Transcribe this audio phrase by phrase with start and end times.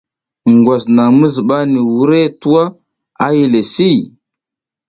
[0.55, 2.63] Ngwas naƞ mi zuɓa ni wurehe tuwa
[3.23, 3.89] a yile si.